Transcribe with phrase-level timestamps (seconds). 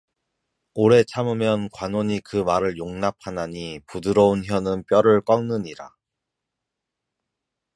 [0.73, 5.91] 오래 참으면 관원이 그 말을 용납하나니 부드러운 혀는 뼈를 꺾느니라